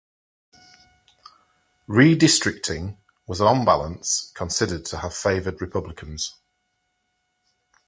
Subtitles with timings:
[1.87, 6.39] Redistricting was on balance considered to have favored Republicans.